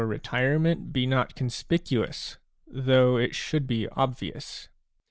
retirement 0.03 0.91
be 0.91 1.05
not 1.05 1.35
conspicuous, 1.35 2.39
though 2.65 3.17
it 3.17 3.35
should 3.35 3.67
be 3.67 3.87
obvious. 3.89 4.67